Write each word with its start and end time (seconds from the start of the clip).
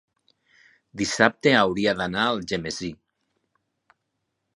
Dissabte 1.01 1.53
hauria 1.57 1.93
d'anar 1.99 2.23
a 2.23 2.31
Algemesí. 2.37 2.89